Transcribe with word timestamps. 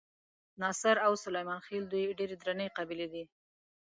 ناصر 0.61 0.95
او 1.05 1.13
سلیمان 1.23 1.59
خېل 1.65 1.83
دوې 1.93 2.17
ډېرې 2.19 2.35
درنې 2.41 2.67
قبیلې 2.77 3.07
دي. 3.13 3.23